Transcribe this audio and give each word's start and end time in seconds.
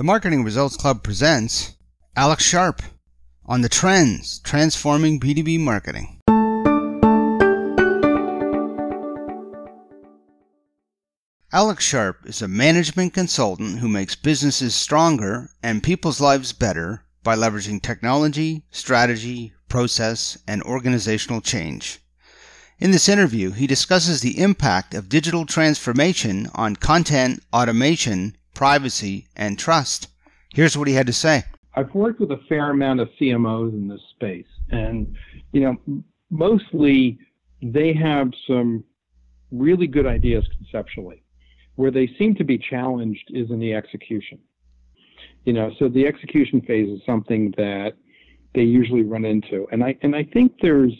The 0.00 0.04
Marketing 0.04 0.44
Results 0.44 0.78
Club 0.78 1.02
presents 1.02 1.74
Alex 2.16 2.42
Sharp 2.42 2.80
on 3.44 3.60
the 3.60 3.68
trends 3.68 4.38
transforming 4.38 5.20
B2B 5.20 5.60
marketing. 5.60 6.18
Alex 11.52 11.84
Sharp 11.84 12.20
is 12.24 12.40
a 12.40 12.48
management 12.48 13.12
consultant 13.12 13.80
who 13.80 13.88
makes 13.88 14.14
businesses 14.14 14.74
stronger 14.74 15.50
and 15.62 15.82
people's 15.82 16.18
lives 16.18 16.54
better 16.54 17.04
by 17.22 17.36
leveraging 17.36 17.82
technology, 17.82 18.64
strategy, 18.70 19.52
process, 19.68 20.38
and 20.48 20.62
organizational 20.62 21.42
change. 21.42 22.00
In 22.78 22.90
this 22.90 23.10
interview, 23.10 23.50
he 23.50 23.66
discusses 23.66 24.22
the 24.22 24.40
impact 24.40 24.94
of 24.94 25.10
digital 25.10 25.44
transformation 25.44 26.48
on 26.54 26.76
content, 26.76 27.42
automation, 27.52 28.34
privacy, 28.54 29.26
and 29.36 29.58
trust. 29.58 30.08
Here's 30.52 30.76
what 30.76 30.88
he 30.88 30.94
had 30.94 31.06
to 31.06 31.12
say. 31.12 31.44
I've 31.74 31.94
worked 31.94 32.20
with 32.20 32.32
a 32.32 32.40
fair 32.48 32.70
amount 32.70 33.00
of 33.00 33.08
CMOs 33.20 33.72
in 33.72 33.88
this 33.88 34.00
space, 34.10 34.46
and 34.70 35.14
you 35.52 35.60
know, 35.60 36.02
mostly 36.30 37.18
they 37.62 37.92
have 37.92 38.30
some 38.46 38.84
really 39.52 39.86
good 39.86 40.06
ideas 40.06 40.44
conceptually. 40.56 41.22
Where 41.76 41.90
they 41.90 42.08
seem 42.18 42.34
to 42.34 42.44
be 42.44 42.58
challenged 42.58 43.30
is 43.30 43.50
in 43.50 43.58
the 43.58 43.72
execution. 43.74 44.38
You 45.44 45.54
know, 45.54 45.70
so 45.78 45.88
the 45.88 46.06
execution 46.06 46.60
phase 46.60 46.88
is 46.88 47.00
something 47.06 47.54
that 47.56 47.92
they 48.54 48.62
usually 48.62 49.02
run 49.02 49.24
into, 49.24 49.66
and 49.72 49.82
I 49.82 49.96
and 50.02 50.14
I 50.14 50.24
think 50.24 50.52
there's 50.60 50.92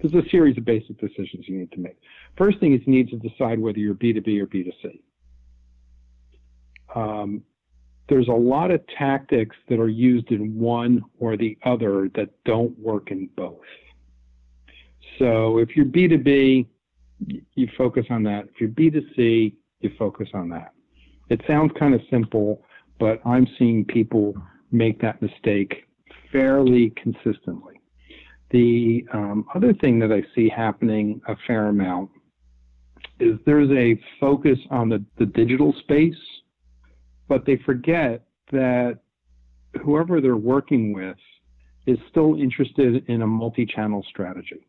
there's 0.00 0.14
a 0.14 0.28
series 0.28 0.58
of 0.58 0.64
basic 0.64 0.98
decisions 1.00 1.48
you 1.48 1.58
need 1.58 1.72
to 1.72 1.80
make. 1.80 1.98
First 2.36 2.60
thing 2.60 2.74
is 2.74 2.80
you 2.86 2.92
need 2.92 3.08
to 3.08 3.16
decide 3.16 3.58
whether 3.58 3.78
you're 3.78 3.94
B2B 3.94 4.40
or 4.40 4.46
B2C. 4.46 5.00
Um, 6.94 7.42
there's 8.08 8.28
a 8.28 8.32
lot 8.32 8.70
of 8.70 8.80
tactics 8.98 9.56
that 9.68 9.78
are 9.78 9.88
used 9.88 10.30
in 10.30 10.58
one 10.58 11.02
or 11.18 11.36
the 11.36 11.56
other 11.64 12.10
that 12.14 12.30
don't 12.44 12.78
work 12.78 13.10
in 13.10 13.28
both. 13.36 13.60
So 15.18 15.58
if 15.58 15.76
you're 15.76 15.86
B2B, 15.86 16.66
you 17.54 17.68
focus 17.78 18.04
on 18.10 18.22
that. 18.24 18.44
If 18.44 18.60
you're 18.60 18.70
B2C, 18.70 19.54
you 19.80 19.90
focus 19.98 20.28
on 20.34 20.48
that. 20.50 20.72
It 21.30 21.40
sounds 21.46 21.72
kind 21.78 21.94
of 21.94 22.00
simple, 22.10 22.62
but 22.98 23.20
I'm 23.24 23.46
seeing 23.58 23.84
people 23.84 24.34
make 24.70 25.00
that 25.00 25.22
mistake 25.22 25.86
fairly 26.30 26.92
consistently. 27.02 27.80
The 28.50 29.06
um, 29.12 29.46
other 29.54 29.72
thing 29.72 29.98
that 30.00 30.12
I 30.12 30.22
see 30.34 30.48
happening 30.48 31.20
a 31.26 31.36
fair 31.46 31.68
amount 31.68 32.10
is 33.20 33.38
there's 33.46 33.70
a 33.70 33.98
focus 34.20 34.58
on 34.70 34.88
the, 34.88 35.02
the 35.18 35.26
digital 35.26 35.72
space 35.80 36.14
but 37.28 37.44
they 37.46 37.56
forget 37.64 38.24
that 38.52 38.98
whoever 39.82 40.20
they're 40.20 40.36
working 40.36 40.92
with 40.92 41.16
is 41.86 41.98
still 42.10 42.36
interested 42.36 43.08
in 43.08 43.22
a 43.22 43.26
multi 43.26 43.66
channel 43.66 44.04
strategy. 44.08 44.66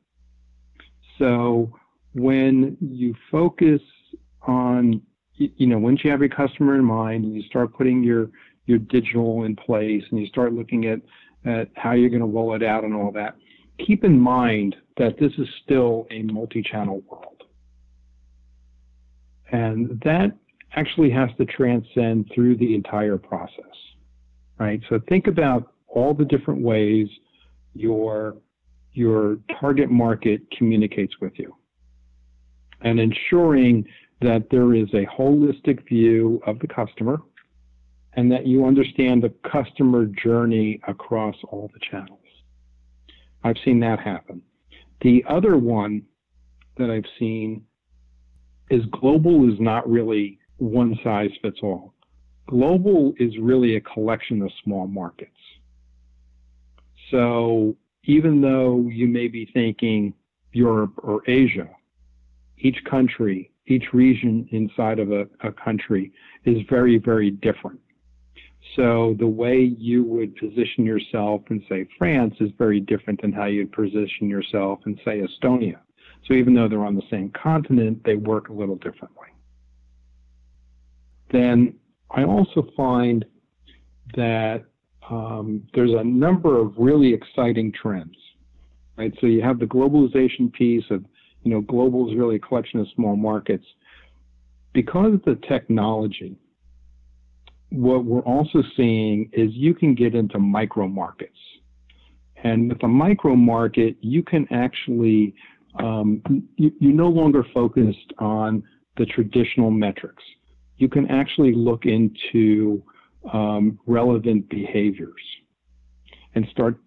So 1.17 1.73
when 2.13 2.77
you 2.81 3.15
focus 3.31 3.81
on, 4.43 5.01
you 5.35 5.67
know, 5.67 5.77
once 5.77 6.03
you 6.03 6.11
have 6.11 6.19
your 6.19 6.29
customer 6.29 6.75
in 6.75 6.83
mind 6.83 7.25
and 7.25 7.35
you 7.35 7.43
start 7.43 7.73
putting 7.73 8.03
your, 8.03 8.29
your 8.65 8.79
digital 8.79 9.43
in 9.43 9.55
place 9.55 10.03
and 10.11 10.19
you 10.19 10.27
start 10.27 10.53
looking 10.53 10.85
at, 10.87 10.99
at 11.45 11.69
how 11.75 11.91
you're 11.91 12.09
going 12.09 12.21
to 12.21 12.27
roll 12.27 12.55
it 12.55 12.63
out 12.63 12.83
and 12.83 12.93
all 12.93 13.11
that, 13.11 13.35
keep 13.85 14.03
in 14.03 14.19
mind 14.19 14.75
that 14.97 15.17
this 15.19 15.31
is 15.37 15.47
still 15.63 16.07
a 16.11 16.21
multi 16.23 16.61
channel 16.61 17.01
world. 17.09 17.43
And 19.51 20.01
that 20.03 20.31
actually 20.75 21.09
has 21.09 21.29
to 21.37 21.45
transcend 21.45 22.29
through 22.33 22.57
the 22.57 22.75
entire 22.75 23.17
process, 23.17 23.63
right? 24.59 24.81
So 24.89 24.99
think 25.07 25.27
about 25.27 25.73
all 25.87 26.13
the 26.13 26.25
different 26.25 26.61
ways 26.61 27.07
your 27.73 28.35
your 28.93 29.37
target 29.59 29.89
market 29.89 30.41
communicates 30.57 31.13
with 31.19 31.33
you 31.37 31.53
and 32.81 32.97
ensuring 32.99 33.85
that 34.21 34.49
there 34.49 34.73
is 34.73 34.87
a 34.93 35.05
holistic 35.07 35.85
view 35.87 36.41
of 36.47 36.59
the 36.59 36.67
customer 36.67 37.17
and 38.13 38.31
that 38.31 38.47
you 38.47 38.65
understand 38.65 39.21
the 39.21 39.33
customer 39.49 40.05
journey 40.05 40.79
across 40.87 41.35
all 41.49 41.69
the 41.73 41.79
channels. 41.91 42.19
I've 43.43 43.57
seen 43.65 43.81
that 43.81 43.99
happen. 43.99 44.41
The 45.01 45.23
other 45.27 45.57
one 45.57 46.03
that 46.77 46.89
I've 46.89 47.09
seen 47.19 47.63
is 48.69 48.83
global 48.91 49.51
is 49.51 49.59
not 49.59 49.87
really 49.89 50.39
one 50.57 50.97
size 51.03 51.31
fits 51.41 51.59
all. 51.61 51.93
Global 52.47 53.13
is 53.17 53.37
really 53.39 53.75
a 53.75 53.81
collection 53.81 54.41
of 54.41 54.51
small 54.63 54.87
markets. 54.87 55.31
So 57.11 57.75
even 58.03 58.41
though 58.41 58.87
you 58.91 59.07
may 59.07 59.27
be 59.27 59.49
thinking 59.53 60.13
Europe 60.53 60.93
or 60.97 61.21
Asia, 61.27 61.69
each 62.59 62.83
country, 62.89 63.51
each 63.67 63.93
region 63.93 64.47
inside 64.51 64.99
of 64.99 65.11
a, 65.11 65.27
a 65.41 65.51
country 65.51 66.11
is 66.45 66.57
very, 66.69 66.97
very 66.97 67.31
different. 67.31 67.79
So 68.75 69.15
the 69.19 69.27
way 69.27 69.59
you 69.61 70.03
would 70.03 70.35
position 70.35 70.85
yourself 70.85 71.41
in, 71.49 71.63
say, 71.69 71.87
France 71.97 72.35
is 72.39 72.49
very 72.57 72.79
different 72.79 73.21
than 73.21 73.31
how 73.31 73.45
you'd 73.45 73.71
position 73.71 74.27
yourself 74.27 74.79
in, 74.85 74.99
say, 75.05 75.21
Estonia. 75.21 75.79
So 76.27 76.33
even 76.33 76.53
though 76.55 76.67
they're 76.67 76.85
on 76.85 76.95
the 76.95 77.03
same 77.11 77.31
continent, 77.31 78.01
they 78.03 78.15
work 78.15 78.49
a 78.49 78.53
little 78.53 78.75
differently 78.75 79.27
then 81.35 81.73
I 82.11 82.23
also 82.23 82.67
find 82.77 83.25
that 84.15 84.63
um, 85.09 85.63
there's 85.73 85.91
a 85.91 86.03
number 86.03 86.57
of 86.57 86.73
really 86.77 87.13
exciting 87.13 87.71
trends. 87.71 88.15
Right, 88.97 89.13
so 89.19 89.27
you 89.27 89.41
have 89.41 89.59
the 89.59 89.65
globalization 89.65 90.51
piece 90.53 90.85
of, 90.89 91.03
you 91.43 91.51
know, 91.51 91.59
global 91.59 92.09
is 92.09 92.15
really 92.15 92.37
a 92.37 92.39
collection 92.39 92.79
of 92.79 92.87
small 92.95 93.17
markets. 93.17 93.65
Because 94.71 95.13
of 95.15 95.23
the 95.23 95.35
technology, 95.49 96.37
what 97.71 98.05
we're 98.05 98.21
also 98.21 98.63
seeing 98.77 99.29
is 99.33 99.49
you 99.51 99.73
can 99.73 99.95
get 99.95 100.15
into 100.15 100.39
micro 100.39 100.87
markets. 100.87 101.37
And 102.43 102.69
with 102.69 102.81
a 102.83 102.87
micro 102.87 103.35
market, 103.35 103.97
you 103.99 104.23
can 104.23 104.47
actually, 104.49 105.35
um, 105.79 106.21
you, 106.55 106.71
you're 106.79 106.93
no 106.93 107.09
longer 107.09 107.45
focused 107.53 108.13
on 108.19 108.63
the 108.95 109.05
traditional 109.07 109.71
metrics 109.71 110.23
you 110.77 110.89
can 110.89 111.09
actually 111.09 111.53
look 111.53 111.85
into 111.85 112.83
um, 113.31 113.79
relevant 113.85 114.49
behaviors 114.49 115.21
and 116.35 116.45
start 116.51 116.77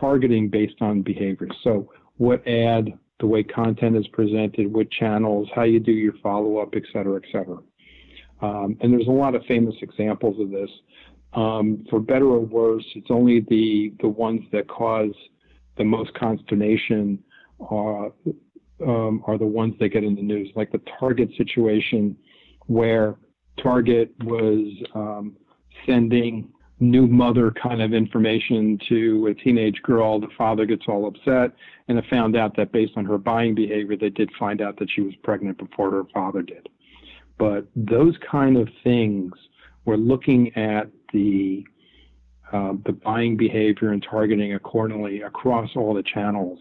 targeting 0.00 0.48
based 0.48 0.80
on 0.80 1.02
behaviors. 1.02 1.52
So, 1.62 1.90
what 2.16 2.46
ad, 2.46 2.92
the 3.18 3.26
way 3.26 3.42
content 3.42 3.96
is 3.96 4.06
presented, 4.08 4.72
what 4.72 4.90
channels, 4.90 5.48
how 5.54 5.62
you 5.62 5.80
do 5.80 5.92
your 5.92 6.14
follow 6.22 6.58
up, 6.58 6.74
et 6.74 6.82
cetera, 6.92 7.16
et 7.16 7.28
cetera. 7.32 7.58
Um, 8.42 8.76
and 8.80 8.92
there's 8.92 9.06
a 9.06 9.12
lot 9.12 9.34
of 9.34 9.44
famous 9.46 9.74
examples 9.82 10.40
of 10.40 10.50
this. 10.50 10.70
Um, 11.32 11.84
for 11.88 12.00
better 12.00 12.26
or 12.26 12.40
worse, 12.40 12.84
it's 12.94 13.10
only 13.10 13.40
the 13.48 13.92
the 14.00 14.08
ones 14.08 14.40
that 14.52 14.68
cause 14.68 15.14
the 15.78 15.84
most 15.84 16.12
consternation 16.14 17.22
are 17.60 18.12
um, 18.84 19.22
are 19.26 19.38
the 19.38 19.46
ones 19.46 19.74
that 19.78 19.90
get 19.90 20.02
in 20.02 20.14
the 20.14 20.22
news, 20.22 20.50
like 20.56 20.72
the 20.72 20.80
Target 20.98 21.30
situation 21.36 22.16
where 22.70 23.16
Target 23.60 24.14
was 24.22 24.64
um, 24.94 25.36
sending 25.86 26.48
new 26.78 27.08
mother 27.08 27.52
kind 27.60 27.82
of 27.82 27.92
information 27.92 28.78
to 28.88 29.26
a 29.26 29.34
teenage 29.34 29.82
girl. 29.82 30.20
The 30.20 30.28
father 30.38 30.64
gets 30.66 30.84
all 30.86 31.08
upset, 31.08 31.50
and 31.88 31.98
it 31.98 32.04
found 32.08 32.36
out 32.36 32.56
that 32.56 32.70
based 32.70 32.92
on 32.96 33.04
her 33.06 33.18
buying 33.18 33.56
behavior, 33.56 33.96
they 33.96 34.08
did 34.08 34.30
find 34.38 34.62
out 34.62 34.78
that 34.78 34.88
she 34.94 35.00
was 35.00 35.14
pregnant 35.24 35.58
before 35.58 35.90
her 35.90 36.04
father 36.14 36.42
did. 36.42 36.68
But 37.38 37.66
those 37.74 38.14
kind 38.30 38.56
of 38.56 38.68
things, 38.84 39.32
we're 39.84 39.96
looking 39.96 40.56
at 40.56 40.88
the 41.12 41.64
uh, 42.52 42.74
the 42.84 42.92
buying 42.92 43.36
behavior 43.36 43.90
and 43.92 44.04
targeting 44.08 44.54
accordingly 44.54 45.22
across 45.22 45.70
all 45.76 45.94
the 45.94 46.02
channels 46.02 46.58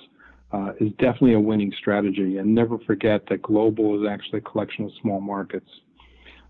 uh, 0.52 0.72
is 0.80 0.92
definitely 0.94 1.34
a 1.34 1.40
winning 1.40 1.74
strategy. 1.80 2.38
And 2.38 2.54
never 2.54 2.80
forget 2.80 3.22
that 3.30 3.42
global 3.42 4.00
is 4.00 4.10
actually 4.10 4.40
a 4.40 4.42
collection 4.42 4.86
of 4.86 4.92
small 5.02 5.22
markets. 5.22 5.70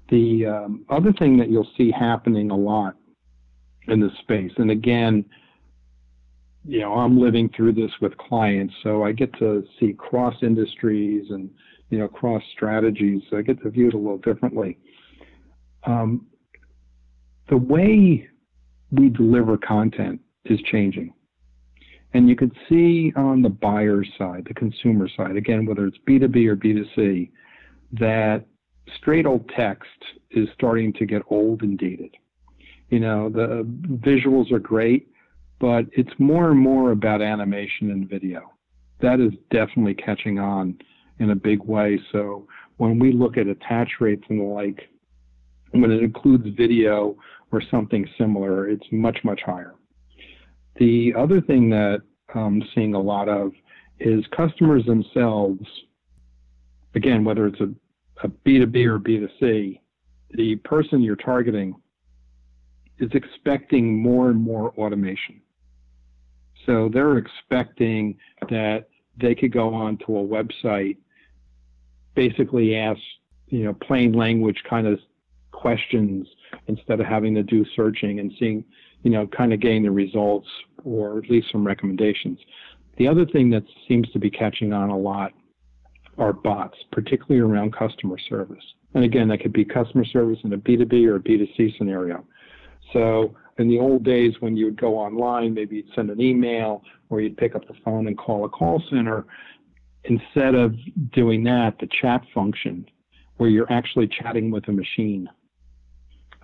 The 0.09 0.45
um, 0.45 0.85
other 0.89 1.13
thing 1.13 1.37
that 1.37 1.49
you'll 1.49 1.69
see 1.77 1.91
happening 1.91 2.51
a 2.51 2.57
lot 2.57 2.95
in 3.87 3.99
this 3.99 4.11
space, 4.21 4.51
and 4.57 4.71
again, 4.71 5.25
you 6.65 6.79
know, 6.81 6.93
I'm 6.93 7.19
living 7.19 7.49
through 7.55 7.73
this 7.73 7.91
with 8.01 8.17
clients, 8.17 8.73
so 8.83 9.03
I 9.03 9.11
get 9.11 9.31
to 9.39 9.63
see 9.79 9.93
cross 9.93 10.35
industries 10.41 11.27
and 11.29 11.49
you 11.89 11.99
know 11.99 12.07
cross 12.07 12.43
strategies. 12.53 13.21
So 13.29 13.37
I 13.37 13.41
get 13.41 13.61
to 13.63 13.69
view 13.69 13.87
it 13.87 13.93
a 13.93 13.97
little 13.97 14.17
differently. 14.17 14.77
Um, 15.85 16.27
the 17.49 17.57
way 17.57 18.27
we 18.91 19.09
deliver 19.09 19.57
content 19.57 20.21
is 20.45 20.59
changing. 20.71 21.13
And 22.13 22.27
you 22.27 22.35
can 22.35 22.51
see 22.67 23.13
on 23.15 23.41
the 23.41 23.49
buyer 23.49 24.03
side, 24.17 24.45
the 24.47 24.53
consumer 24.53 25.07
side, 25.15 25.35
again, 25.35 25.65
whether 25.65 25.85
it's 25.85 25.97
B2B 26.07 26.47
or 26.47 26.55
B2C, 26.55 27.29
that 27.93 28.45
straight 28.97 29.25
old 29.25 29.49
text 29.55 29.89
is 30.31 30.47
starting 30.53 30.93
to 30.93 31.05
get 31.05 31.21
old 31.29 31.61
and 31.61 31.77
dated. 31.77 32.15
You 32.89 32.99
know, 32.99 33.29
the 33.29 33.67
visuals 34.03 34.51
are 34.51 34.59
great, 34.59 35.09
but 35.59 35.85
it's 35.91 36.11
more 36.17 36.51
and 36.51 36.59
more 36.59 36.91
about 36.91 37.21
animation 37.21 37.91
and 37.91 38.09
video. 38.09 38.51
That 39.01 39.19
is 39.19 39.31
definitely 39.51 39.93
catching 39.95 40.39
on 40.39 40.77
in 41.19 41.31
a 41.31 41.35
big 41.35 41.63
way. 41.63 41.99
So 42.11 42.47
when 42.77 42.97
we 42.99 43.11
look 43.11 43.37
at 43.37 43.47
attach 43.47 43.89
rates 43.99 44.23
and 44.29 44.39
the 44.39 44.45
like, 44.45 44.89
when 45.71 45.91
it 45.91 46.01
includes 46.01 46.47
video 46.57 47.15
or 47.51 47.61
something 47.69 48.07
similar, 48.17 48.67
it's 48.67 48.85
much, 48.91 49.19
much 49.23 49.41
higher. 49.45 49.75
The 50.77 51.13
other 51.17 51.41
thing 51.41 51.69
that 51.71 52.01
I'm 52.33 52.63
seeing 52.73 52.93
a 52.93 53.01
lot 53.01 53.27
of 53.27 53.51
is 53.99 54.23
customers 54.35 54.85
themselves, 54.85 55.65
again, 56.95 57.23
whether 57.23 57.47
it's 57.47 57.59
a, 57.59 57.69
a 58.23 58.27
B2B 58.27 58.85
or 58.85 58.99
B2C, 58.99 59.79
the 60.31 60.55
person 60.57 61.01
you're 61.01 61.15
targeting 61.15 61.75
is 62.99 63.09
expecting 63.13 64.01
more 64.01 64.29
and 64.29 64.39
more 64.39 64.73
automation. 64.77 65.41
So 66.65 66.89
they're 66.91 67.17
expecting 67.17 68.17
that 68.49 68.89
they 69.17 69.35
could 69.35 69.51
go 69.51 69.73
onto 69.73 70.17
a 70.17 70.23
website, 70.23 70.97
basically 72.15 72.75
ask, 72.75 72.99
you 73.47 73.63
know, 73.63 73.73
plain 73.73 74.13
language 74.13 74.61
kind 74.69 74.85
of 74.85 74.99
questions 75.51 76.27
instead 76.67 76.99
of 76.99 77.05
having 77.05 77.33
to 77.35 77.43
do 77.43 77.65
searching 77.75 78.19
and 78.19 78.31
seeing, 78.37 78.63
you 79.03 79.11
know, 79.11 79.25
kind 79.27 79.53
of 79.53 79.59
getting 79.59 79.83
the 79.83 79.91
results 79.91 80.47
or 80.83 81.19
at 81.19 81.29
least 81.29 81.51
some 81.51 81.65
recommendations. 81.65 82.39
The 82.97 83.07
other 83.07 83.25
thing 83.25 83.49
that 83.51 83.63
seems 83.87 84.09
to 84.11 84.19
be 84.19 84.29
catching 84.29 84.73
on 84.73 84.89
a 84.89 84.97
lot 84.97 85.31
are 86.19 86.33
bots, 86.33 86.77
particularly 86.91 87.39
around 87.39 87.73
customer 87.73 88.17
service. 88.29 88.63
And 88.93 89.03
again, 89.03 89.27
that 89.29 89.39
could 89.39 89.53
be 89.53 89.65
customer 89.65 90.05
service 90.05 90.39
in 90.43 90.53
a 90.53 90.57
B2B 90.57 91.07
or 91.07 91.15
a 91.15 91.19
B2C 91.19 91.77
scenario. 91.77 92.25
So 92.93 93.35
in 93.57 93.67
the 93.67 93.79
old 93.79 94.03
days 94.03 94.33
when 94.39 94.57
you 94.57 94.65
would 94.65 94.79
go 94.79 94.97
online, 94.97 95.53
maybe 95.53 95.77
you'd 95.77 95.93
send 95.95 96.09
an 96.09 96.19
email 96.19 96.83
or 97.09 97.21
you'd 97.21 97.37
pick 97.37 97.55
up 97.55 97.67
the 97.67 97.75
phone 97.85 98.07
and 98.07 98.17
call 98.17 98.45
a 98.45 98.49
call 98.49 98.81
center. 98.89 99.25
Instead 100.05 100.55
of 100.55 100.73
doing 101.13 101.43
that, 101.43 101.75
the 101.79 101.87
chat 102.01 102.21
function 102.33 102.85
where 103.37 103.49
you're 103.49 103.71
actually 103.71 104.07
chatting 104.07 104.51
with 104.51 104.67
a 104.67 104.71
machine 104.71 105.29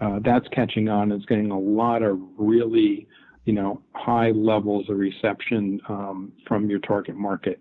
uh, 0.01 0.19
that's 0.23 0.47
catching 0.49 0.89
on. 0.89 1.11
It's 1.11 1.25
getting 1.25 1.51
a 1.51 1.59
lot 1.59 2.03
of 2.03 2.19
really, 2.37 3.07
you 3.45 3.53
know, 3.53 3.81
high 3.93 4.31
levels 4.31 4.89
of 4.89 4.97
reception 4.97 5.79
um, 5.87 6.33
from 6.47 6.69
your 6.69 6.79
target 6.79 7.15
market. 7.15 7.59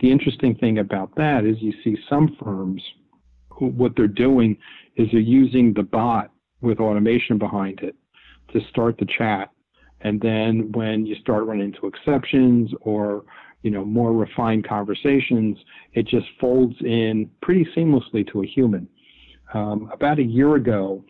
The 0.00 0.10
interesting 0.10 0.54
thing 0.56 0.78
about 0.78 1.14
that 1.16 1.44
is 1.44 1.56
you 1.60 1.72
see 1.84 1.96
some 2.08 2.36
firms 2.42 2.82
who, 3.50 3.66
what 3.68 3.92
they're 3.96 4.08
doing 4.08 4.56
is 4.96 5.08
they're 5.10 5.20
using 5.20 5.72
the 5.72 5.82
bot 5.82 6.30
with 6.60 6.78
automation 6.78 7.38
behind 7.38 7.80
it 7.80 7.94
to 8.52 8.60
start 8.70 8.96
the 8.98 9.06
chat. 9.06 9.50
And 10.00 10.20
then 10.20 10.72
when 10.72 11.06
you 11.06 11.14
start 11.16 11.46
running 11.46 11.72
into 11.72 11.86
exceptions 11.86 12.70
or 12.80 13.24
you 13.62 13.70
know 13.70 13.84
more 13.84 14.12
refined 14.12 14.66
conversations, 14.66 15.56
it 15.92 16.06
just 16.06 16.26
folds 16.40 16.74
in 16.80 17.30
pretty 17.42 17.66
seamlessly 17.76 18.30
to 18.32 18.42
a 18.42 18.46
human. 18.46 18.88
Um, 19.54 19.90
about 19.92 20.18
a 20.18 20.24
year 20.24 20.56
ago, 20.56 21.04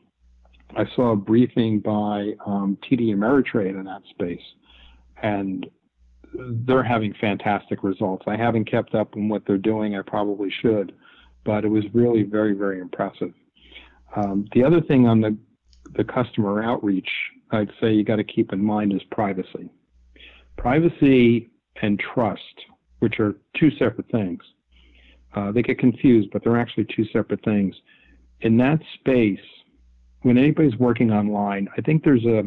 I 0.76 0.85
saw 0.94 1.12
a 1.12 1.17
briefing 1.17 1.81
by 1.81 2.32
um, 2.44 2.76
TD 2.85 3.15
Ameritrade 3.15 3.79
in 3.79 3.85
that 3.85 4.03
space, 4.11 4.43
and 5.23 5.67
they're 6.34 6.82
having 6.82 7.14
fantastic 7.20 7.82
results. 7.82 8.25
I 8.26 8.37
haven't 8.37 8.70
kept 8.70 8.94
up 8.94 9.14
on 9.17 9.29
what 9.29 9.43
they're 9.46 9.58
doing. 9.58 9.96
I 9.96 10.02
probably 10.02 10.50
should, 10.50 10.93
but 11.44 11.64
it 11.64 11.69
was 11.69 11.84
really 11.93 12.23
very, 12.23 12.55
very 12.55 12.81
impressive. 12.81 13.32
Um, 14.17 14.46
the 14.52 14.64
other 14.64 14.81
thing 14.81 15.06
on 15.06 15.20
the 15.20 15.37
the 15.96 16.05
customer 16.05 16.62
outreach, 16.62 17.08
I'd 17.50 17.70
say 17.81 17.93
you 17.93 18.05
got 18.05 18.17
to 18.17 18.25
keep 18.25 18.52
in 18.52 18.64
mind 18.64 18.93
is 18.93 19.02
privacy. 19.11 19.69
Privacy 20.56 21.50
and 21.82 21.99
trust, 21.99 22.40
which 23.00 23.19
are 23.20 23.34
two 23.58 23.70
separate 23.79 24.11
things. 24.11 24.43
Uh, 25.34 25.50
they 25.50 25.62
get 25.62 25.79
confused, 25.79 26.29
but 26.32 26.44
they're 26.44 26.61
actually 26.61 26.87
two 26.94 27.05
separate 27.12 27.43
things. 27.44 27.75
In 28.40 28.56
that 28.58 28.81
space, 28.94 29.40
when 30.23 30.38
anybody's 30.38 30.76
working 30.76 31.11
online, 31.11 31.69
I 31.76 31.81
think 31.81 32.05
there's 32.05 32.25
a, 32.25 32.44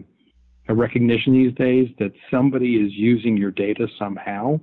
a 0.67 0.73
recognition 0.73 1.33
these 1.33 1.53
days 1.55 1.89
that 1.99 2.11
somebody 2.31 2.75
is 2.75 2.91
using 2.93 3.37
your 3.37 3.51
data 3.51 3.87
somehow. 3.99 4.59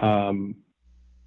Um, 0.00 0.54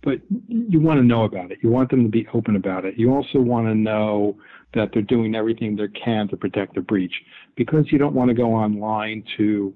but 0.03 0.19
you 0.47 0.79
want 0.79 0.99
to 0.99 1.03
know 1.03 1.23
about 1.23 1.51
it. 1.51 1.57
You 1.61 1.69
want 1.69 1.89
them 1.89 2.03
to 2.03 2.09
be 2.09 2.27
open 2.33 2.55
about 2.55 2.85
it. 2.85 2.95
You 2.97 3.13
also 3.13 3.39
want 3.39 3.67
to 3.67 3.73
know 3.73 4.37
that 4.75 4.89
they're 4.93 5.01
doing 5.01 5.33
everything 5.33 5.75
they 5.75 5.87
can 5.87 6.27
to 6.27 6.37
protect 6.37 6.75
the 6.75 6.81
breach 6.81 7.13
because 7.55 7.85
you 7.91 7.97
don't 7.97 8.13
want 8.13 8.29
to 8.29 8.35
go 8.35 8.53
online 8.53 9.23
to 9.37 9.73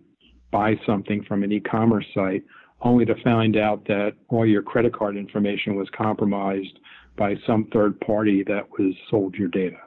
buy 0.51 0.75
something 0.85 1.23
from 1.23 1.43
an 1.43 1.51
e-commerce 1.51 2.05
site 2.13 2.43
only 2.81 3.05
to 3.05 3.15
find 3.23 3.57
out 3.57 3.85
that 3.87 4.13
all 4.29 4.45
your 4.45 4.61
credit 4.61 4.93
card 4.93 5.17
information 5.17 5.75
was 5.75 5.87
compromised 5.95 6.79
by 7.17 7.35
some 7.45 7.67
third 7.73 7.99
party 7.99 8.43
that 8.43 8.63
was 8.77 8.93
sold 9.09 9.35
your 9.35 9.49
data 9.49 9.77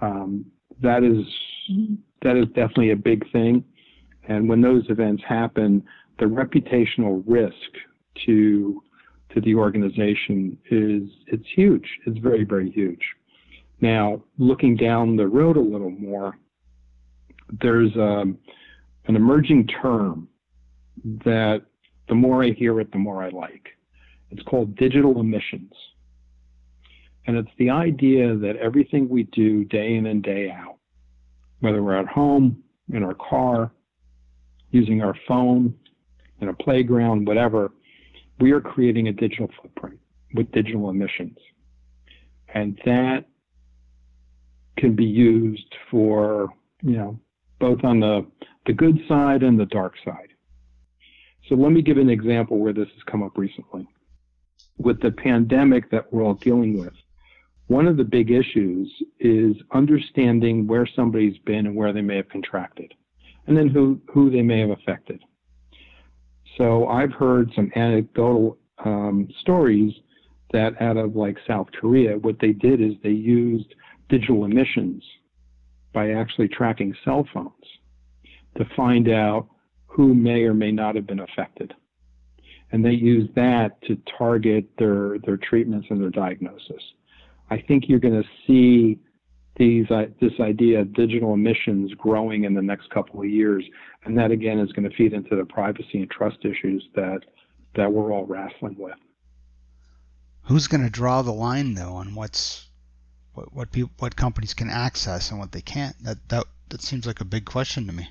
um, 0.00 0.44
that 0.82 1.02
is 1.02 1.24
that 2.22 2.36
is 2.36 2.46
definitely 2.48 2.90
a 2.90 2.96
big 2.96 3.30
thing. 3.32 3.64
And 4.28 4.48
when 4.48 4.60
those 4.60 4.84
events 4.88 5.22
happen, 5.26 5.82
the 6.18 6.26
reputational 6.26 7.22
risk 7.26 7.54
to 8.26 8.82
to 9.34 9.40
the 9.40 9.54
organization 9.54 10.58
is 10.70 11.08
it's 11.26 11.46
huge. 11.54 11.86
It's 12.06 12.18
very 12.18 12.44
very 12.44 12.70
huge. 12.70 13.02
Now, 13.80 14.22
looking 14.38 14.76
down 14.76 15.16
the 15.16 15.26
road 15.26 15.56
a 15.56 15.60
little 15.60 15.90
more, 15.90 16.36
there's 17.62 17.94
um, 17.96 18.38
an 19.06 19.16
emerging 19.16 19.68
term 19.68 20.28
that 21.24 21.62
the 22.08 22.14
more 22.14 22.44
I 22.44 22.50
hear 22.50 22.80
it, 22.80 22.92
the 22.92 22.98
more 22.98 23.22
I 23.22 23.30
like. 23.30 23.68
It's 24.30 24.42
called 24.42 24.76
digital 24.76 25.20
emissions. 25.20 25.72
And 27.26 27.36
it's 27.36 27.50
the 27.58 27.70
idea 27.70 28.36
that 28.36 28.56
everything 28.56 29.08
we 29.08 29.24
do 29.24 29.64
day 29.64 29.94
in 29.94 30.06
and 30.06 30.22
day 30.22 30.50
out, 30.50 30.78
whether 31.60 31.82
we're 31.82 31.98
at 31.98 32.08
home, 32.08 32.62
in 32.92 33.02
our 33.02 33.14
car, 33.14 33.72
using 34.70 35.02
our 35.02 35.14
phone, 35.28 35.74
in 36.40 36.48
a 36.48 36.54
playground, 36.54 37.26
whatever, 37.26 37.72
we 38.40 38.52
are 38.52 38.60
creating 38.60 39.08
a 39.08 39.12
digital 39.12 39.48
footprint 39.60 39.98
with 40.34 40.50
digital 40.52 40.90
emissions. 40.90 41.36
And 42.54 42.80
that 42.84 43.26
can 44.76 44.94
be 44.94 45.04
used 45.04 45.74
for, 45.90 46.48
you 46.82 46.96
know, 46.96 47.20
both 47.58 47.84
on 47.84 48.00
the, 48.00 48.26
the 48.66 48.72
good 48.72 48.98
side 49.06 49.42
and 49.42 49.60
the 49.60 49.66
dark 49.66 49.94
side. 50.04 50.28
So 51.48 51.54
let 51.54 51.72
me 51.72 51.82
give 51.82 51.98
an 51.98 52.08
example 52.08 52.58
where 52.58 52.72
this 52.72 52.88
has 52.94 53.02
come 53.10 53.22
up 53.22 53.36
recently. 53.36 53.86
With 54.78 55.00
the 55.00 55.10
pandemic 55.10 55.90
that 55.90 56.12
we're 56.12 56.22
all 56.22 56.34
dealing 56.34 56.78
with, 56.78 56.94
one 57.70 57.86
of 57.86 57.96
the 57.96 58.02
big 58.02 58.32
issues 58.32 58.92
is 59.20 59.54
understanding 59.70 60.66
where 60.66 60.88
somebody's 60.96 61.38
been 61.46 61.66
and 61.66 61.76
where 61.76 61.92
they 61.92 62.00
may 62.00 62.16
have 62.16 62.28
contracted, 62.28 62.92
and 63.46 63.56
then 63.56 63.68
who, 63.68 64.00
who 64.12 64.28
they 64.28 64.42
may 64.42 64.58
have 64.58 64.70
affected. 64.70 65.22
So 66.58 66.88
I've 66.88 67.12
heard 67.12 67.52
some 67.54 67.70
anecdotal 67.76 68.58
um, 68.84 69.28
stories 69.40 69.94
that 70.52 70.82
out 70.82 70.96
of 70.96 71.14
like 71.14 71.36
South 71.46 71.68
Korea, 71.80 72.18
what 72.18 72.40
they 72.40 72.50
did 72.50 72.80
is 72.80 72.94
they 73.04 73.10
used 73.10 73.72
digital 74.08 74.46
emissions 74.46 75.04
by 75.92 76.10
actually 76.10 76.48
tracking 76.48 76.92
cell 77.04 77.24
phones 77.32 77.52
to 78.58 78.64
find 78.74 79.08
out 79.08 79.46
who 79.86 80.12
may 80.12 80.42
or 80.42 80.54
may 80.54 80.72
not 80.72 80.96
have 80.96 81.06
been 81.06 81.20
affected. 81.20 81.72
And 82.72 82.84
they 82.84 82.90
used 82.90 83.32
that 83.36 83.80
to 83.82 83.96
target 84.18 84.64
their, 84.76 85.18
their 85.24 85.36
treatments 85.36 85.86
and 85.88 86.02
their 86.02 86.10
diagnosis. 86.10 86.82
I 87.50 87.60
think 87.60 87.88
you're 87.88 87.98
going 87.98 88.22
to 88.22 88.28
see 88.46 88.98
these 89.56 89.90
uh, 89.90 90.06
this 90.20 90.32
idea 90.40 90.80
of 90.80 90.92
digital 90.94 91.34
emissions 91.34 91.92
growing 91.94 92.44
in 92.44 92.54
the 92.54 92.62
next 92.62 92.88
couple 92.90 93.20
of 93.20 93.28
years, 93.28 93.64
and 94.04 94.16
that 94.16 94.30
again 94.30 94.58
is 94.58 94.72
going 94.72 94.88
to 94.88 94.96
feed 94.96 95.12
into 95.12 95.36
the 95.36 95.44
privacy 95.44 95.98
and 96.00 96.10
trust 96.10 96.38
issues 96.44 96.82
that 96.94 97.20
that 97.76 97.92
we're 97.92 98.12
all 98.12 98.24
wrestling 98.24 98.76
with. 98.78 98.94
Who's 100.44 100.66
going 100.66 100.82
to 100.82 100.90
draw 100.90 101.22
the 101.22 101.32
line 101.32 101.74
though 101.74 101.92
on 101.92 102.14
what's 102.14 102.68
what 103.34 103.52
what 103.52 103.72
people 103.72 103.90
what 103.98 104.16
companies 104.16 104.54
can 104.54 104.70
access 104.70 105.30
and 105.30 105.38
what 105.38 105.52
they 105.52 105.60
can't? 105.60 105.96
That 106.04 106.16
that 106.28 106.44
that 106.70 106.80
seems 106.80 107.06
like 107.06 107.20
a 107.20 107.24
big 107.24 107.44
question 107.44 107.86
to 107.86 107.92
me. 107.92 108.08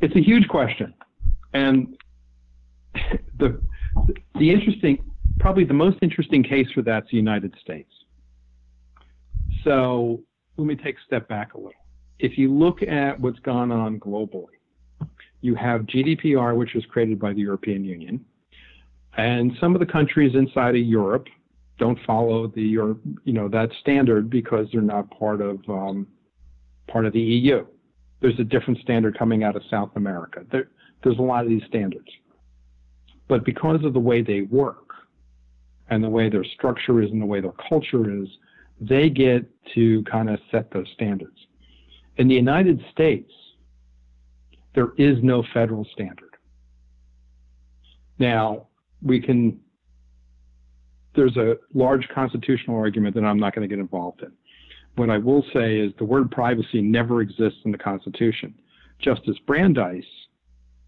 It's 0.00 0.16
a 0.16 0.22
huge 0.22 0.48
question, 0.48 0.94
and 1.52 1.98
the 3.38 3.60
the 4.38 4.50
interesting 4.50 5.09
probably 5.40 5.64
the 5.64 5.74
most 5.74 5.98
interesting 6.02 6.42
case 6.42 6.66
for 6.74 6.82
that's 6.82 7.10
the 7.10 7.16
United 7.16 7.54
States. 7.60 7.90
So 9.64 10.20
let 10.56 10.66
me 10.66 10.76
take 10.76 10.96
a 10.96 11.04
step 11.06 11.28
back 11.28 11.54
a 11.54 11.56
little. 11.56 11.72
If 12.18 12.38
you 12.38 12.52
look 12.52 12.82
at 12.82 13.18
what's 13.18 13.38
gone 13.40 13.72
on 13.72 13.98
globally, 13.98 14.46
you 15.40 15.54
have 15.54 15.82
GDPR, 15.82 16.56
which 16.56 16.74
was 16.74 16.84
created 16.86 17.18
by 17.18 17.32
the 17.32 17.40
European 17.40 17.84
Union, 17.84 18.24
and 19.16 19.52
some 19.58 19.74
of 19.74 19.80
the 19.80 19.86
countries 19.86 20.34
inside 20.34 20.76
of 20.76 20.82
Europe 20.82 21.26
don't 21.78 21.98
follow 22.06 22.46
the 22.46 22.60
you 22.60 23.00
know 23.24 23.48
that 23.48 23.70
standard 23.80 24.28
because 24.28 24.66
they're 24.70 24.82
not 24.82 25.10
part 25.18 25.40
of 25.40 25.58
um, 25.68 26.06
part 26.88 27.06
of 27.06 27.14
the 27.14 27.20
EU. 27.20 27.64
There's 28.20 28.38
a 28.38 28.44
different 28.44 28.78
standard 28.80 29.18
coming 29.18 29.42
out 29.42 29.56
of 29.56 29.62
South 29.70 29.90
America. 29.96 30.44
There, 30.52 30.68
there's 31.02 31.18
a 31.18 31.22
lot 31.22 31.44
of 31.44 31.48
these 31.48 31.62
standards. 31.66 32.08
But 33.28 33.46
because 33.46 33.82
of 33.82 33.94
the 33.94 34.00
way 34.00 34.20
they 34.20 34.42
work 34.42 34.89
and 35.90 36.02
the 36.02 36.08
way 36.08 36.28
their 36.28 36.44
structure 36.44 37.02
is 37.02 37.10
and 37.10 37.20
the 37.20 37.26
way 37.26 37.40
their 37.40 37.54
culture 37.68 38.22
is, 38.22 38.28
they 38.80 39.10
get 39.10 39.44
to 39.74 40.02
kind 40.04 40.30
of 40.30 40.38
set 40.50 40.70
those 40.70 40.86
standards. 40.94 41.36
In 42.16 42.28
the 42.28 42.34
United 42.34 42.82
States, 42.92 43.30
there 44.74 44.92
is 44.96 45.18
no 45.22 45.44
federal 45.52 45.84
standard. 45.92 46.36
Now, 48.18 48.68
we 49.02 49.20
can, 49.20 49.58
there's 51.14 51.36
a 51.36 51.56
large 51.74 52.06
constitutional 52.14 52.76
argument 52.76 53.14
that 53.16 53.24
I'm 53.24 53.38
not 53.38 53.54
going 53.54 53.68
to 53.68 53.74
get 53.74 53.80
involved 53.80 54.22
in. 54.22 54.32
What 54.96 55.10
I 55.10 55.18
will 55.18 55.44
say 55.52 55.78
is 55.78 55.92
the 55.98 56.04
word 56.04 56.30
privacy 56.30 56.82
never 56.82 57.20
exists 57.20 57.60
in 57.64 57.72
the 57.72 57.78
Constitution. 57.78 58.54
Justice 59.00 59.38
Brandeis 59.46 60.04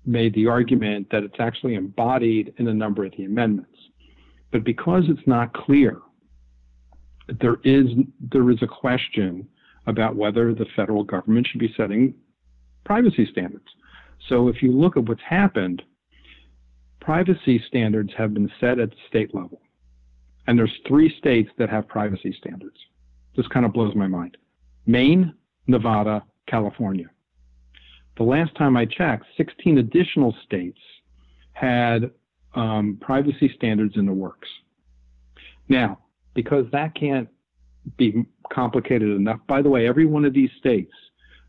made 0.04 0.34
the 0.34 0.46
argument 0.46 1.08
that 1.10 1.22
it's 1.22 1.38
actually 1.38 1.74
embodied 1.74 2.52
in 2.58 2.68
a 2.68 2.74
number 2.74 3.04
of 3.04 3.12
the 3.16 3.24
amendments. 3.24 3.71
But 4.52 4.64
because 4.64 5.04
it's 5.08 5.26
not 5.26 5.52
clear, 5.54 5.98
there 7.40 7.56
is 7.64 7.86
there 8.30 8.50
is 8.50 8.62
a 8.62 8.66
question 8.66 9.48
about 9.86 10.14
whether 10.14 10.54
the 10.54 10.66
federal 10.76 11.02
government 11.02 11.46
should 11.46 11.60
be 11.60 11.74
setting 11.76 12.14
privacy 12.84 13.26
standards. 13.30 13.66
So 14.28 14.48
if 14.48 14.62
you 14.62 14.72
look 14.72 14.96
at 14.96 15.08
what's 15.08 15.22
happened, 15.22 15.82
privacy 17.00 17.62
standards 17.66 18.12
have 18.16 18.34
been 18.34 18.50
set 18.60 18.78
at 18.78 18.90
the 18.90 18.96
state 19.08 19.34
level. 19.34 19.60
And 20.46 20.58
there's 20.58 20.72
three 20.86 21.16
states 21.18 21.50
that 21.58 21.70
have 21.70 21.88
privacy 21.88 22.34
standards. 22.38 22.76
This 23.36 23.46
kind 23.48 23.64
of 23.64 23.72
blows 23.72 23.94
my 23.94 24.06
mind. 24.06 24.36
Maine, 24.86 25.34
Nevada, 25.66 26.24
California. 26.46 27.06
The 28.16 28.24
last 28.24 28.54
time 28.56 28.76
I 28.76 28.84
checked, 28.84 29.24
16 29.36 29.78
additional 29.78 30.34
states 30.44 30.78
had 31.52 32.10
um, 32.54 32.98
privacy 33.00 33.52
standards 33.56 33.96
in 33.96 34.06
the 34.06 34.12
works. 34.12 34.48
Now, 35.68 35.98
because 36.34 36.66
that 36.72 36.94
can't 36.94 37.28
be 37.96 38.24
complicated 38.52 39.10
enough, 39.10 39.40
by 39.46 39.62
the 39.62 39.68
way, 39.68 39.86
every 39.86 40.06
one 40.06 40.24
of 40.24 40.32
these 40.32 40.50
states, 40.58 40.92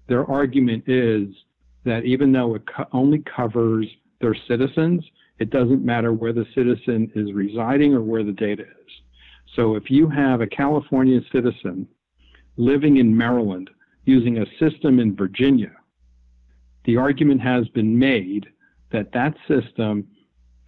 their 0.07 0.29
argument 0.29 0.83
is 0.87 1.27
that 1.83 2.05
even 2.05 2.31
though 2.31 2.55
it 2.55 2.63
co- 2.65 2.87
only 2.91 3.23
covers 3.35 3.87
their 4.21 4.35
citizens, 4.47 5.03
it 5.39 5.49
doesn't 5.49 5.83
matter 5.83 6.13
where 6.13 6.33
the 6.33 6.45
citizen 6.55 7.11
is 7.15 7.33
residing 7.33 7.93
or 7.93 8.01
where 8.01 8.23
the 8.23 8.31
data 8.31 8.63
is. 8.63 8.91
So 9.55 9.75
if 9.75 9.89
you 9.89 10.09
have 10.09 10.41
a 10.41 10.47
California 10.47 11.19
citizen 11.31 11.87
living 12.57 12.97
in 12.97 13.15
Maryland 13.15 13.69
using 14.05 14.39
a 14.39 14.45
system 14.59 14.99
in 14.99 15.15
Virginia, 15.15 15.71
the 16.85 16.97
argument 16.97 17.41
has 17.41 17.67
been 17.69 17.97
made 17.97 18.47
that 18.91 19.11
that 19.13 19.35
system 19.47 20.07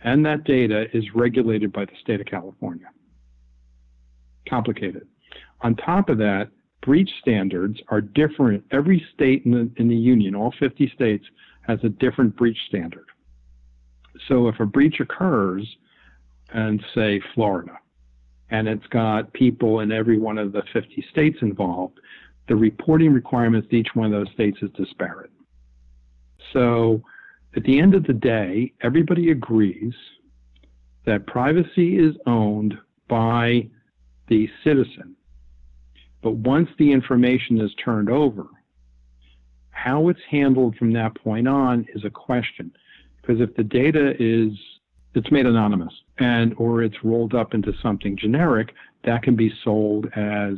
and 0.05 0.23
that 0.23 0.43
data 0.43 0.85
is 0.95 1.03
regulated 1.15 1.73
by 1.73 1.83
the 1.83 1.91
state 1.99 2.21
of 2.21 2.27
California. 2.27 2.87
Complicated. 4.47 5.07
On 5.61 5.75
top 5.75 6.09
of 6.09 6.19
that, 6.19 6.49
breach 6.83 7.09
standards 7.21 7.81
are 7.89 8.01
different. 8.01 8.63
Every 8.71 9.03
state 9.13 9.43
in 9.45 9.51
the, 9.51 9.71
in 9.77 9.89
the 9.89 9.95
union, 9.95 10.35
all 10.35 10.53
50 10.59 10.91
states, 10.95 11.25
has 11.63 11.79
a 11.83 11.89
different 11.89 12.37
breach 12.37 12.57
standard. 12.67 13.07
So 14.27 14.47
if 14.47 14.59
a 14.59 14.65
breach 14.65 14.99
occurs, 14.99 15.67
and 16.53 16.79
say 16.93 17.19
Florida, 17.33 17.79
and 18.51 18.67
it's 18.67 18.85
got 18.87 19.33
people 19.33 19.79
in 19.79 19.91
every 19.91 20.19
one 20.19 20.37
of 20.37 20.51
the 20.51 20.61
50 20.71 21.03
states 21.09 21.37
involved, 21.41 21.99
the 22.47 22.55
reporting 22.55 23.11
requirements 23.11 23.67
to 23.71 23.77
each 23.77 23.89
one 23.95 24.05
of 24.05 24.11
those 24.11 24.31
states 24.33 24.59
is 24.61 24.69
disparate. 24.77 25.31
So 26.53 27.01
at 27.55 27.63
the 27.63 27.79
end 27.79 27.95
of 27.95 28.03
the 28.05 28.13
day, 28.13 28.73
everybody 28.81 29.31
agrees 29.31 29.93
that 31.05 31.27
privacy 31.27 31.97
is 31.97 32.15
owned 32.25 32.73
by 33.07 33.67
the 34.27 34.49
citizen. 34.63 35.15
But 36.21 36.35
once 36.35 36.69
the 36.77 36.91
information 36.91 37.61
is 37.61 37.71
turned 37.83 38.09
over, 38.09 38.47
how 39.69 40.09
it's 40.09 40.19
handled 40.29 40.75
from 40.77 40.91
that 40.93 41.15
point 41.15 41.47
on 41.47 41.85
is 41.93 42.03
a 42.03 42.09
question. 42.09 42.71
Because 43.21 43.39
if 43.39 43.55
the 43.55 43.63
data 43.63 44.13
is 44.19 44.51
it's 45.13 45.31
made 45.31 45.45
anonymous 45.45 45.93
and 46.19 46.53
or 46.57 46.83
it's 46.83 47.03
rolled 47.03 47.33
up 47.33 47.53
into 47.53 47.71
something 47.81 48.17
generic, 48.17 48.73
that 49.05 49.23
can 49.23 49.35
be 49.35 49.51
sold 49.63 50.07
as 50.15 50.55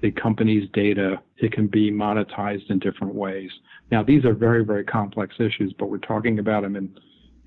the 0.00 0.10
company's 0.12 0.68
data. 0.72 1.20
It 1.38 1.52
can 1.52 1.66
be 1.66 1.90
monetized 1.90 2.70
in 2.70 2.78
different 2.78 3.14
ways. 3.14 3.50
Now, 3.90 4.02
these 4.02 4.24
are 4.24 4.34
very, 4.34 4.64
very 4.64 4.84
complex 4.84 5.34
issues, 5.38 5.74
but 5.78 5.90
we're 5.90 5.98
talking 5.98 6.38
about 6.38 6.62
them 6.62 6.76
in, 6.76 6.98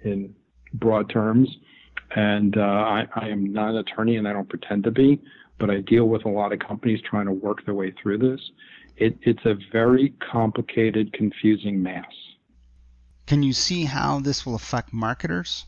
in 0.03 0.35
broad 0.73 1.09
terms. 1.09 1.49
And 2.15 2.57
uh, 2.57 2.61
I, 2.61 3.07
I 3.15 3.27
am 3.29 3.53
not 3.53 3.69
an 3.69 3.77
attorney 3.77 4.17
and 4.17 4.27
I 4.27 4.33
don't 4.33 4.49
pretend 4.49 4.83
to 4.83 4.91
be, 4.91 5.21
but 5.59 5.69
I 5.69 5.79
deal 5.81 6.05
with 6.05 6.25
a 6.25 6.29
lot 6.29 6.51
of 6.51 6.59
companies 6.59 6.99
trying 7.09 7.25
to 7.25 7.31
work 7.31 7.65
their 7.65 7.75
way 7.75 7.93
through 8.01 8.17
this. 8.17 8.41
It, 8.97 9.17
it's 9.21 9.45
a 9.45 9.55
very 9.71 10.13
complicated, 10.31 11.13
confusing 11.13 11.81
mass. 11.81 12.11
Can 13.27 13.43
you 13.43 13.53
see 13.53 13.85
how 13.85 14.19
this 14.19 14.45
will 14.45 14.55
affect 14.55 14.91
marketers? 14.91 15.65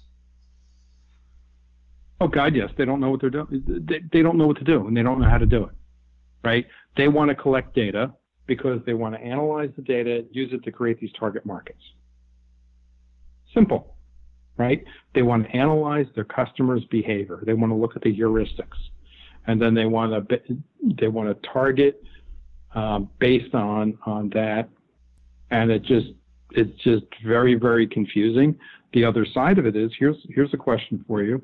Oh 2.20 2.28
God, 2.28 2.56
yes. 2.56 2.70
They 2.78 2.86
don't 2.86 3.00
know 3.00 3.10
what 3.10 3.22
they're 3.22 3.30
doing. 3.30 3.64
They, 3.66 4.02
they 4.12 4.22
don't 4.22 4.38
know 4.38 4.48
what 4.48 4.58
to 4.58 4.64
do, 4.64 4.88
and 4.88 4.96
they 4.96 5.04
don't 5.04 5.20
know 5.20 5.30
how 5.30 5.38
to 5.38 5.46
do 5.46 5.64
it. 5.66 5.72
Right? 6.44 6.66
They 6.98 7.08
want 7.08 7.30
to 7.30 7.36
collect 7.36 7.74
data 7.74 8.12
because 8.48 8.80
they 8.86 8.94
want 8.94 9.16
to 9.16 9.22
analyze 9.22 9.70
the 9.76 9.82
data, 9.82 10.26
use 10.32 10.52
it 10.54 10.64
to 10.64 10.72
create 10.72 11.00
these 11.00 11.12
target 11.18 11.46
markets. 11.46 11.82
Simple, 13.54 13.96
right? 14.58 14.84
They 15.14 15.22
want 15.22 15.46
to 15.46 15.56
analyze 15.56 16.08
their 16.16 16.24
customers' 16.24 16.84
behavior. 16.90 17.42
They 17.46 17.54
want 17.54 17.72
to 17.72 17.76
look 17.76 17.96
at 17.96 18.02
the 18.02 18.16
heuristics, 18.16 18.78
and 19.48 19.62
then 19.62 19.74
they 19.74 19.86
want 19.86 20.30
to 20.30 20.40
they 21.00 21.08
want 21.08 21.30
to 21.30 21.48
target 21.48 22.04
um, 22.76 23.10
based 23.20 23.54
on 23.54 23.98
on 24.06 24.30
that. 24.32 24.70
And 25.52 25.72
it 25.72 25.84
just 25.84 26.08
it's 26.52 26.78
just 26.84 27.06
very 27.26 27.56
very 27.56 27.88
confusing. 27.88 28.58
The 28.94 29.06
other 29.06 29.26
side 29.34 29.58
of 29.60 29.66
it 29.66 29.76
is 29.76 29.92
here's 29.98 30.18
here's 30.30 30.54
a 30.54 30.58
question 30.58 31.04
for 31.08 31.22
you. 31.22 31.42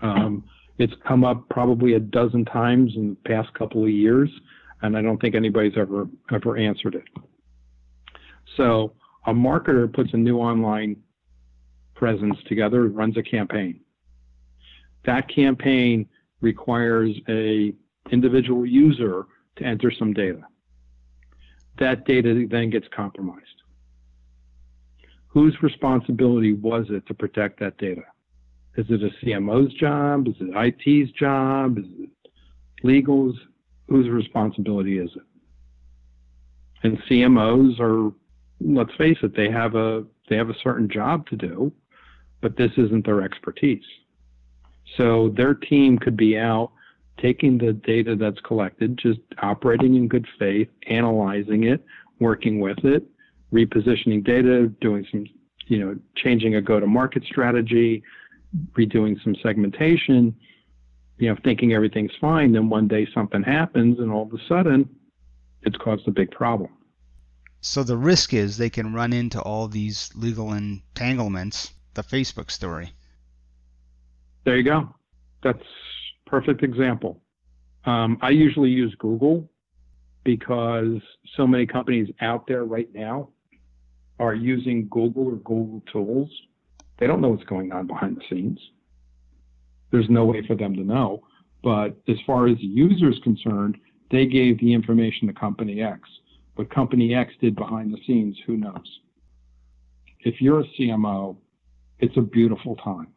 Um, 0.00 0.44
it's 0.78 0.94
come 1.06 1.24
up 1.24 1.48
probably 1.48 1.94
a 1.94 2.00
dozen 2.00 2.44
times 2.44 2.92
in 2.96 3.10
the 3.10 3.28
past 3.28 3.52
couple 3.54 3.82
of 3.82 3.90
years 3.90 4.30
and 4.82 4.96
I 4.96 5.02
don't 5.02 5.20
think 5.20 5.34
anybody's 5.34 5.76
ever 5.76 6.08
ever 6.32 6.56
answered 6.56 6.94
it. 6.96 7.04
So 8.56 8.92
a 9.26 9.32
marketer 9.32 9.92
puts 9.92 10.12
a 10.12 10.16
new 10.16 10.38
online 10.38 10.96
presence 11.94 12.36
together, 12.46 12.88
runs 12.88 13.16
a 13.16 13.22
campaign. 13.22 13.80
That 15.04 15.28
campaign 15.28 16.08
requires 16.40 17.16
a 17.28 17.72
individual 18.10 18.66
user 18.66 19.26
to 19.56 19.64
enter 19.64 19.90
some 19.90 20.12
data. 20.12 20.42
That 21.78 22.04
data 22.04 22.46
then 22.50 22.70
gets 22.70 22.86
compromised. 22.94 23.46
Whose 25.28 25.56
responsibility 25.62 26.52
was 26.52 26.86
it 26.90 27.06
to 27.06 27.14
protect 27.14 27.60
that 27.60 27.78
data? 27.78 28.02
Is 28.76 28.86
it 28.88 29.02
a 29.02 29.24
CMO's 29.24 29.72
job? 29.74 30.28
Is 30.28 30.34
it 30.40 30.76
IT's 30.84 31.12
job? 31.12 31.78
Is 31.78 31.84
it 31.98 32.10
legal's? 32.82 33.36
whose 33.92 34.08
responsibility 34.08 34.98
is 34.98 35.10
it? 35.14 35.22
And 36.82 36.98
CMOs 37.10 37.78
are, 37.78 38.12
let's 38.60 38.94
face 38.96 39.18
it, 39.22 39.36
they 39.36 39.50
have 39.50 39.74
a 39.74 40.04
they 40.28 40.36
have 40.36 40.48
a 40.48 40.58
certain 40.62 40.88
job 40.88 41.26
to 41.28 41.36
do, 41.36 41.70
but 42.40 42.56
this 42.56 42.70
isn't 42.78 43.04
their 43.04 43.22
expertise. 43.22 43.84
So 44.96 45.34
their 45.36 45.52
team 45.52 45.98
could 45.98 46.16
be 46.16 46.38
out 46.38 46.72
taking 47.20 47.58
the 47.58 47.74
data 47.74 48.16
that's 48.16 48.40
collected, 48.40 48.98
just 48.98 49.20
operating 49.42 49.94
in 49.96 50.08
good 50.08 50.26
faith, 50.38 50.68
analyzing 50.86 51.64
it, 51.64 51.84
working 52.18 52.60
with 52.60 52.82
it, 52.84 53.04
repositioning 53.52 54.24
data, 54.24 54.68
doing 54.80 55.06
some, 55.10 55.26
you 55.66 55.78
know, 55.78 55.96
changing 56.16 56.54
a 56.54 56.62
go-to-market 56.62 57.24
strategy, 57.24 58.02
redoing 58.72 59.22
some 59.22 59.34
segmentation, 59.42 60.34
you 61.18 61.28
know, 61.28 61.36
thinking 61.44 61.72
everything's 61.72 62.12
fine, 62.20 62.52
then 62.52 62.68
one 62.68 62.88
day 62.88 63.06
something 63.14 63.42
happens 63.42 63.98
and 63.98 64.10
all 64.10 64.22
of 64.22 64.32
a 64.32 64.42
sudden 64.48 64.88
it's 65.62 65.76
caused 65.76 66.06
a 66.08 66.10
big 66.10 66.30
problem. 66.30 66.70
So 67.60 67.84
the 67.84 67.96
risk 67.96 68.34
is 68.34 68.56
they 68.56 68.70
can 68.70 68.92
run 68.92 69.12
into 69.12 69.40
all 69.40 69.68
these 69.68 70.10
legal 70.16 70.52
entanglements, 70.52 71.72
the 71.94 72.02
Facebook 72.02 72.50
story. 72.50 72.92
There 74.44 74.56
you 74.56 74.64
go. 74.64 74.92
That's 75.44 75.62
perfect 76.26 76.64
example. 76.64 77.22
Um, 77.84 78.18
I 78.20 78.30
usually 78.30 78.70
use 78.70 78.94
Google 78.98 79.48
because 80.24 81.00
so 81.36 81.46
many 81.46 81.66
companies 81.66 82.08
out 82.20 82.46
there 82.46 82.64
right 82.64 82.92
now 82.92 83.28
are 84.18 84.34
using 84.34 84.88
Google 84.88 85.28
or 85.28 85.36
Google 85.36 85.82
tools. 85.92 86.28
They 87.02 87.08
don't 87.08 87.20
know 87.20 87.30
what's 87.30 87.42
going 87.42 87.72
on 87.72 87.88
behind 87.88 88.16
the 88.16 88.22
scenes 88.30 88.60
there's 89.90 90.08
no 90.08 90.24
way 90.24 90.46
for 90.46 90.54
them 90.54 90.72
to 90.76 90.84
know. 90.84 91.22
But 91.64 91.96
as 92.08 92.16
far 92.24 92.46
as 92.46 92.56
the 92.58 92.64
user 92.64 93.10
is 93.10 93.18
concerned, 93.24 93.76
they 94.12 94.24
gave 94.24 94.58
the 94.60 94.72
information 94.72 95.26
to 95.26 95.34
company 95.34 95.82
X. 95.82 96.00
What 96.54 96.70
company 96.74 97.12
X 97.12 97.32
did 97.40 97.56
behind 97.56 97.92
the 97.92 97.98
scenes, 98.06 98.38
who 98.46 98.56
knows? 98.56 99.00
If 100.20 100.40
you're 100.40 100.60
a 100.60 100.64
CMO, 100.78 101.36
it's 101.98 102.16
a 102.16 102.20
beautiful 102.20 102.76
time 102.76 103.08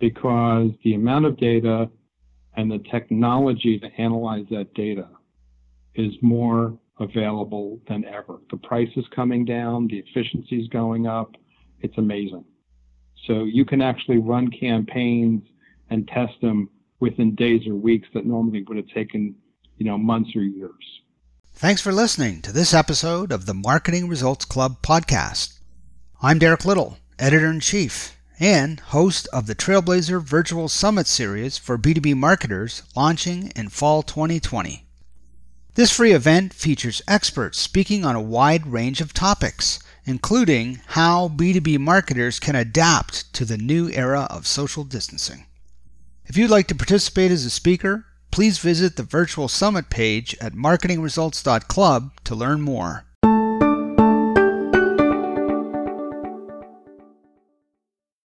because 0.00 0.72
the 0.82 0.94
amount 0.94 1.26
of 1.26 1.36
data 1.36 1.88
and 2.56 2.68
the 2.68 2.82
technology 2.90 3.78
to 3.78 3.86
analyze 3.98 4.46
that 4.50 4.74
data 4.74 5.08
is 5.94 6.12
more 6.22 6.76
available 6.98 7.78
than 7.88 8.04
ever. 8.04 8.38
The 8.50 8.56
price 8.56 8.90
is 8.96 9.04
coming 9.14 9.44
down, 9.44 9.86
the 9.86 10.02
efficiency 10.04 10.60
is 10.60 10.66
going 10.66 11.06
up. 11.06 11.36
It's 11.82 11.96
amazing. 11.96 12.44
So 13.26 13.44
you 13.44 13.64
can 13.64 13.82
actually 13.82 14.18
run 14.18 14.50
campaigns 14.50 15.42
and 15.90 16.08
test 16.08 16.40
them 16.40 16.70
within 17.00 17.34
days 17.34 17.66
or 17.66 17.74
weeks 17.74 18.08
that 18.14 18.26
normally 18.26 18.62
would 18.62 18.76
have 18.76 18.88
taken, 18.88 19.34
you 19.76 19.86
know, 19.86 19.98
months 19.98 20.34
or 20.34 20.42
years. 20.42 21.00
Thanks 21.54 21.82
for 21.82 21.92
listening 21.92 22.40
to 22.42 22.52
this 22.52 22.72
episode 22.72 23.32
of 23.32 23.46
the 23.46 23.54
Marketing 23.54 24.08
Results 24.08 24.44
Club 24.44 24.80
podcast. 24.82 25.58
I'm 26.22 26.38
Derek 26.38 26.64
Little, 26.64 26.98
editor 27.18 27.50
in 27.50 27.60
chief 27.60 28.16
and 28.38 28.80
host 28.80 29.28
of 29.34 29.46
the 29.46 29.54
Trailblazer 29.54 30.22
Virtual 30.22 30.68
Summit 30.68 31.06
series 31.06 31.58
for 31.58 31.76
B2B 31.76 32.16
marketers 32.16 32.82
launching 32.96 33.52
in 33.54 33.68
fall 33.68 34.02
2020. 34.02 34.86
This 35.74 35.94
free 35.94 36.12
event 36.12 36.54
features 36.54 37.02
experts 37.06 37.58
speaking 37.58 38.04
on 38.04 38.16
a 38.16 38.22
wide 38.22 38.66
range 38.66 39.02
of 39.02 39.12
topics, 39.12 39.78
including 40.04 40.80
how 40.88 41.28
B2B 41.28 41.78
marketers 41.78 42.38
can 42.40 42.54
adapt 42.54 43.32
to 43.34 43.44
the 43.44 43.58
new 43.58 43.88
era 43.90 44.26
of 44.30 44.46
social 44.46 44.84
distancing. 44.84 45.46
If 46.26 46.36
you'd 46.36 46.50
like 46.50 46.68
to 46.68 46.74
participate 46.74 47.30
as 47.30 47.44
a 47.44 47.50
speaker, 47.50 48.06
please 48.30 48.58
visit 48.58 48.96
the 48.96 49.02
virtual 49.02 49.48
summit 49.48 49.90
page 49.90 50.36
at 50.40 50.52
marketingresults.club 50.52 52.12
to 52.24 52.34
learn 52.34 52.60
more. 52.60 53.04